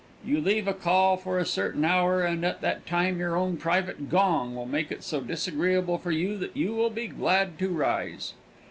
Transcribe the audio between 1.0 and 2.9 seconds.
for a certain hour, and at that